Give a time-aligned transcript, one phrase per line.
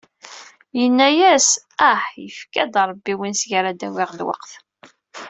[0.79, 1.47] Yenna-as:
[1.89, 2.03] «Ah!
[2.23, 4.51] Yefka-d Ṛebbi win seg ara d-awiɣ lweqt».